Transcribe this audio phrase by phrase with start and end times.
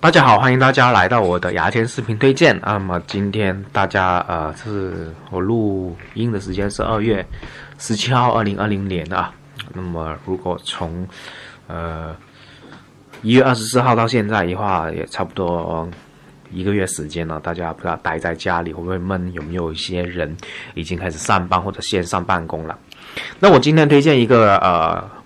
[0.00, 2.60] 大家好，欢迎大家来到我的牙签视频推荐。
[2.62, 7.26] 那么今天大家呃，是我录音的时间是二月
[7.78, 9.32] 十七号，二零二零年啊。
[9.72, 11.08] 那么如果从
[11.66, 12.14] 呃
[13.22, 15.88] 一月二十四号到现在的话，也差不多
[16.50, 17.40] 一个月时间了。
[17.40, 19.32] 大家不知道待在家里会不会闷？
[19.32, 20.36] 有没有一些人
[20.74, 22.78] 已经开始上班或者线上办公了？
[23.40, 25.23] 那我今天推荐一个呃。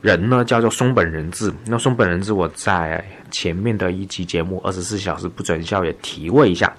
[0.00, 6.72] 人呢叫做松本人志，那松本人志我在前面的一期节目《二十四小时不准笑》也提过一下。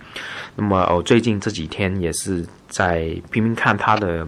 [0.55, 4.27] 那么我最近这几天也是在拼命看他的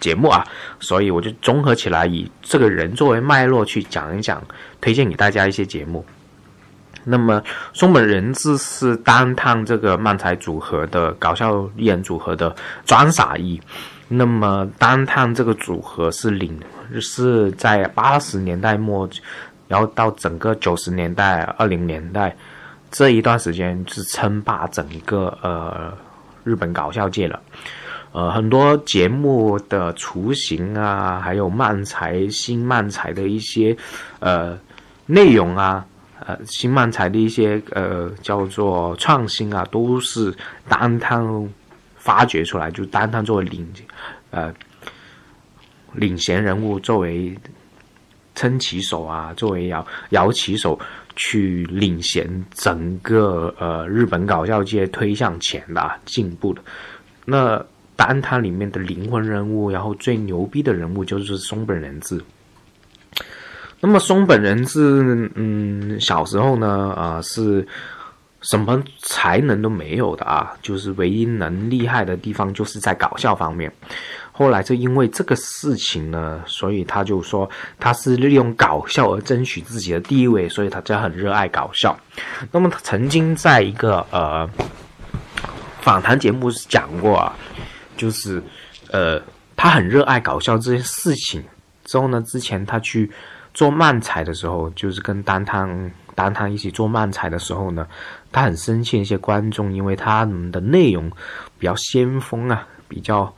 [0.00, 0.44] 节目啊，
[0.80, 4.42] 所以我就综合起来以这个人作为脉络去讲一讲，
[4.80, 6.04] 推荐给大家一些节目。
[7.04, 7.42] 那么
[7.72, 12.54] 松本人志是单趟这个漫才组合的搞笑艺人组合的
[12.84, 13.58] 装傻一。
[14.10, 16.58] 那么单探这个组合是领
[16.98, 19.06] 是在八十年代末，
[19.68, 22.34] 然后到整个九十年代、二零年代
[22.90, 25.92] 这一段时间是称霸整个呃
[26.42, 27.38] 日本搞笑界了。
[28.12, 33.76] 呃，很多节目的雏形啊，还有漫才新漫才的一些
[34.20, 34.58] 呃
[35.04, 35.84] 内容啊，
[36.24, 40.34] 呃新漫才的一些呃叫做创新啊，都是
[40.66, 41.46] 单趟。
[42.08, 43.68] 发掘出来，就单单作为领，
[44.30, 44.50] 呃，
[45.92, 47.36] 领衔人物，作为
[48.34, 50.80] 撑旗手啊，作为摇摇旗手
[51.16, 56.62] 去领衔整个呃日本搞笑界推向前的进步的。
[57.26, 57.62] 那
[57.94, 62.18] 单他里面的灵魂人物，然后最牛逼的人物就是松本人志。
[63.80, 67.68] 那么松本人志，嗯，小时候呢，啊是。
[68.40, 73.72] 什么才能都没有的啊，就是唯一能厉害的地方就是在搞笑方面。
[74.30, 81.98] 后来就因为这个事情呢，所以他就说他是利用搞笑而争取自己的地位，所以他就很热爱搞笑。
[82.52, 84.48] 那么他曾经在一个呃
[85.80, 87.34] 访谈节目讲过啊，
[87.96, 88.40] 就是
[88.92, 89.20] 呃
[89.56, 91.42] 他很热爱搞笑这件事情。
[91.84, 93.10] 之后呢，之前他去
[93.58, 95.90] 做漫才的时候，就是跟单汤。
[96.14, 97.86] 丹汤一起做漫才的时候呢，
[98.30, 101.10] 他很生气一些观众，因为他们的内容
[101.58, 103.32] 比较先锋啊，比较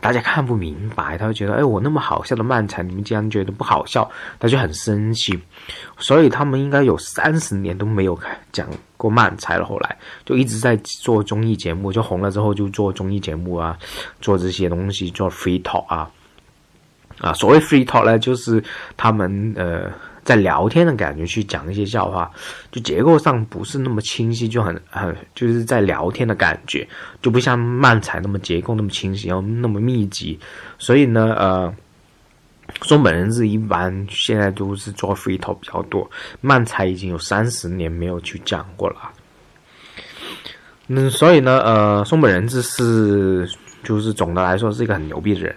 [0.00, 5.38] 大家看不明白，他会觉得，哎，我那么好笑的漫才，你们竟然觉得不好笑，他就很生气。
[5.98, 8.18] 所以他们应该有三十年都没有
[8.52, 8.66] 讲
[8.96, 13.78] 过漫才了，后来就一直在做综艺节目，就红了之后就做综艺节目啊，
[14.20, 16.10] 做这些东西，做 free talk 啊，
[17.20, 18.62] 啊，所谓 free talk 呢，就是
[18.96, 19.90] 他们呃。
[20.24, 22.30] 在聊天的感觉去讲一些笑话，
[22.70, 26.86] 就结构上不是那么清晰，就很很就是在聊天的感觉，
[27.22, 30.38] 就不像漫才那么结构那么清晰，然后那么密集。
[30.78, 31.74] 所以呢，呃，
[32.82, 36.06] 松本人志一般现在都是做 free talk 比较多，
[36.42, 38.96] 漫才已经有三十年没有去讲过了。
[40.88, 43.48] 嗯，所以呢，呃，松本人志是
[43.82, 45.56] 就是总的来说是一个很牛逼的人。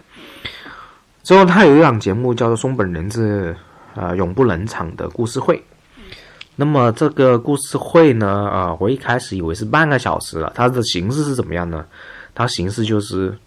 [1.23, 3.55] 之后他有一档节目叫做松本人志。
[3.93, 5.61] 呃，永不冷场的故事会。
[6.55, 10.49] 那么这个故事会呢，啊，我一开始以为是半个小时了。
[10.55, 11.85] 它的形式是怎么样呢？
[12.33, 13.37] 它形式就是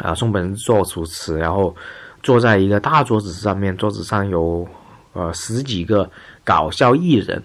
[0.00, 1.74] 啊，松本人做主持，然后
[2.22, 4.68] 坐在一个大桌子上面，桌子上有
[5.14, 6.10] 呃十几个
[6.44, 7.42] 搞笑艺人，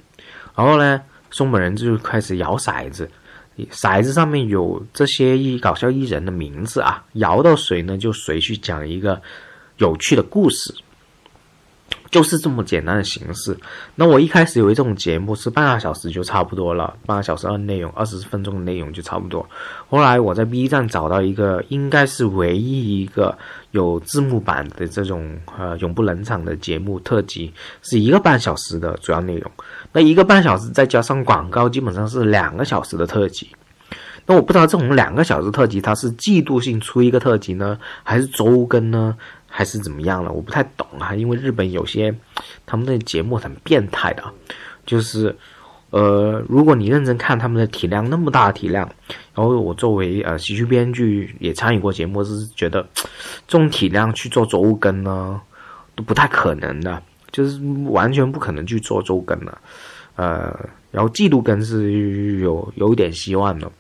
[0.54, 3.10] 然后呢，松本人就开始摇骰子，
[3.72, 9.22] 骰子上面有这些艺搞笑艺人的名字啊，摇到谁呢，就谁去讲一个
[9.78, 10.74] 有趣的故事。
[12.16, 13.58] 就是这么简单的形式。
[13.94, 19.46] 那我一开始以为这种节目是半个小时就差不多了，半个小时二内容二十分钟的内容就差不多。
[19.90, 23.38] 后来我在 B 站找到一个，应该是唯一一个
[23.72, 29.52] 有字幕版的这种呃永不冷场的节目特辑，是一个半小时的主要内容。
[29.92, 33.50] 那一个半小时再加上广告，基本上是两个小时的特辑。
[34.26, 39.18] 那我不知道这种两个小时特辑，它是季度性出一个特辑呢，还是周更呢？
[39.58, 40.34] 还是怎么样了？
[40.34, 42.14] 我不太懂啊，因为日本有些
[42.66, 44.22] 他们的节目很变态的，
[44.86, 45.34] 就是
[45.92, 48.86] 呃，如果你认真看他们的体量那么大的体量，
[49.34, 52.86] 然后我作为呃喜剧编剧也参与过节目，是觉得
[53.48, 55.40] 这种体量去做周更呢
[55.96, 57.02] 都不太可能的，
[57.32, 59.58] 就是完全不可能去做周更的，
[60.18, 60.54] 呃，
[60.92, 63.72] 然后季度更是有有一点希望的。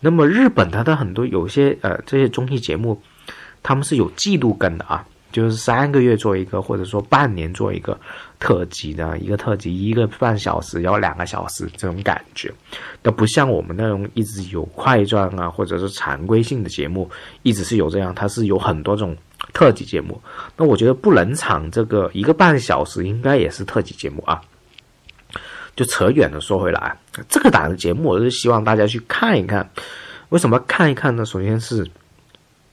[0.00, 2.98] 那么日本它的很多有些呃这些综艺节目。
[3.62, 7.98] 他们是有季度更的啊，就是三个月做一个，或者说半年做一个
[8.38, 12.52] 特辑的一个特辑，一个半小时，要两个小时这种感觉，
[13.02, 17.10] 都不像我们那种一直有快转啊，或者是常规性的节目，
[17.42, 19.16] 一直是有这样，它是有很多种
[19.52, 20.20] 特辑节目。
[20.56, 24.40] 那我觉得不冷场这个一个半小时应该也是特辑节目啊。
[25.76, 26.94] 就扯远了，说回来，
[27.28, 29.66] 这个档的节目，我是希望大家去看一看。
[30.28, 31.24] 为什么看一看呢？
[31.24, 31.88] 首先是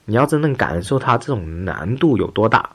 [0.08, 2.68] 你要真正感受它这种难度有多大。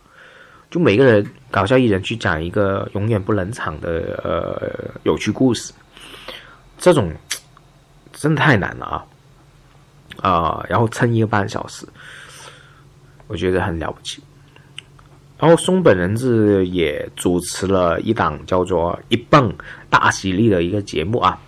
[0.70, 5.73] 就每个人搞笑艺人去讲一个永远不冷场的呃有趣故事，
[6.79, 7.12] 这种
[8.12, 10.31] 真的太难了啊！
[10.31, 11.87] 啊，然后撑一个半小时，
[13.26, 14.23] 我觉得很了不起。
[15.38, 19.52] 然后松本人志也主持了一档叫做《一蹦
[19.90, 21.38] 大喜力》的一个节目啊。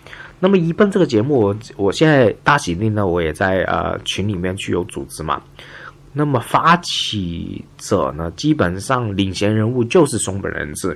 [0.44, 5.43] 那么《一奔》这个节目，我我现在大喜力呢，我也在呃群里面去有组织嘛。
[6.12, 10.94] 那么发起者呢，基本上领衔人物就是松本人志。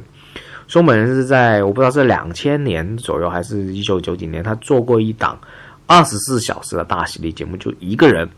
[0.67, 5.41] 松本人志在我不知道是两千年左右还是一九九几年，他做过一档
[5.87, 8.29] 二十四小时的大喜力节目，就一个人。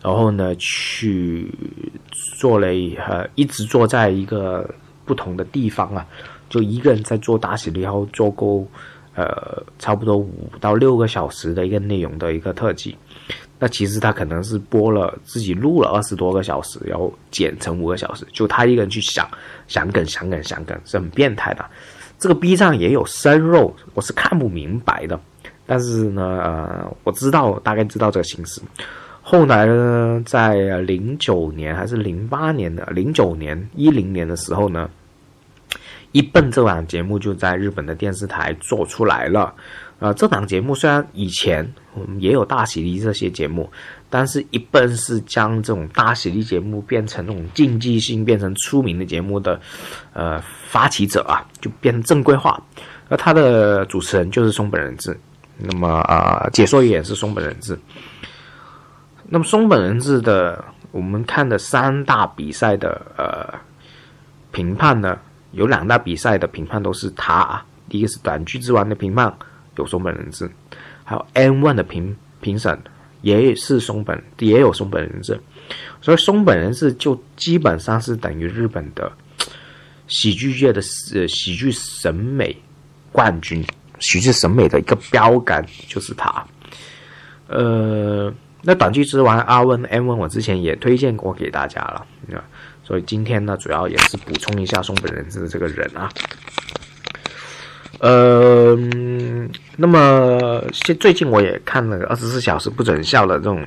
[0.00, 1.46] 然后呢，去
[2.10, 4.66] 做了一呃，一直坐在一个
[5.04, 6.06] 不同的地方啊，
[6.48, 8.66] 就一个人在做大喜力，然后做够
[9.14, 12.96] 呃差不多五到六个小时的一个内容的一个特辑。
[13.58, 19.28] 那其实他可能是播了自己录了二十多个小时，然后剪成五个小时，就他一个人去想
[19.68, 21.64] 想梗、想梗、想梗，是很变态的。
[22.18, 25.18] 这个 B 站也有生肉，我是看不明白的。
[25.64, 28.60] 但是呢，呃，我知道大概知道这个形式。
[29.22, 34.90] 后来呢，在零九年还是零八年的零九年一零年的时候呢，
[36.12, 39.54] 一笨这档节目就在日本的电视台做出来了。
[39.98, 43.70] 呃，这档节目虽然以前我们也有大喜力这些节目，
[44.10, 49.60] 但是一笨是将这种大喜力节目变成那种竞技性、变成出名的节目的，
[50.12, 52.60] 呃，发起者啊，就变成正规化。
[53.08, 55.16] 而他的主持人就是松本人志，
[55.56, 57.78] 那么啊，解说员是松本人志。
[59.28, 63.56] 那么松本人志的，我们看的三大比赛的呃
[64.50, 65.16] 评判呢，
[65.52, 67.64] 有两大比赛的评判都是他啊。
[67.88, 69.32] 第一个是短剧之王的评判
[69.76, 70.50] 有松本人志，
[71.04, 72.78] 还有 N ONE 的评评审
[73.20, 75.40] 也是松本，也有松本人志。
[76.00, 79.10] 所以松本人志就基本上是等于日本的
[80.08, 80.82] 喜剧界的
[81.14, 82.56] 呃喜剧审美
[83.10, 83.64] 冠军，
[83.98, 86.44] 喜剧审美的一个标杆就是他。
[87.46, 88.32] 呃。
[88.62, 92.42] 那短剧之王阿温 M 温，我之前也推荐过给大家了，啊，
[92.84, 96.08] 所以今天呢，主要也是补充一下松本人志这个人啊。
[97.98, 98.76] 呃，
[99.76, 103.66] 那么现最近我也看了二十四小时不准笑的这种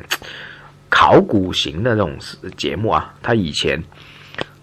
[0.90, 2.18] 考古型的这种
[2.58, 3.84] 节目啊，他以前。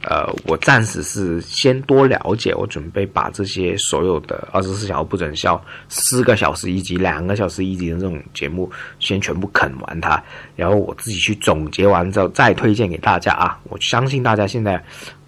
[0.04, 10.22] 呃，我暂时是先多了解，我准备把这些所有的二十四小时不准笑四个小时一集、两个小时一集的这种节目，先全部啃完它，
[10.56, 13.58] 然后我自己去总结完之后再推荐给大家啊！
[13.64, 14.82] 我相信大家现在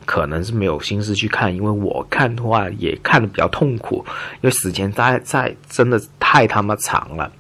[0.05, 4.05] 可能是没有心思去看，因为我看的话也看的比较痛苦，
[4.41, 7.31] 因为时间在在真的太他妈长了。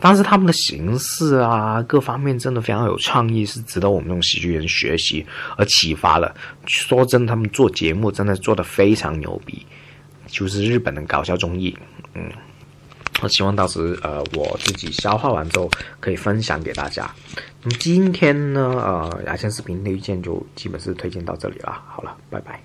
[0.00, 6.34] 但是他们的形式啊，各方面真的非常有创意，是值得我们这种喜剧人学习而启发了。
[6.66, 9.66] 说真，他们做节目真的做的非常牛逼，
[10.26, 11.76] 就是日本的搞笑综艺。
[12.14, 12.30] 嗯，
[13.20, 15.68] 我希望到时呃我自己消化完之后
[15.98, 17.10] 可以分享给大家。
[17.62, 21.82] 那么今天呢，呃，牙签视频推荐就基本是推荐到这里了。
[21.88, 22.60] 好了，拜拜。